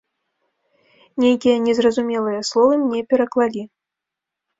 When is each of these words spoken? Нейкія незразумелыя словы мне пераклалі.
Нейкія 1.23 1.57
незразумелыя 1.65 2.41
словы 2.51 2.73
мне 2.85 3.01
пераклалі. 3.13 3.63